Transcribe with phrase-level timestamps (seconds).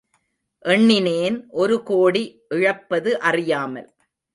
[0.65, 2.23] எண்ணினேன் ஒரு கோடி,
[2.49, 3.89] இழப்பது அறியாமல்.